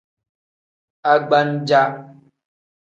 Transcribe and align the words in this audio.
Agbaja. 1.11 1.81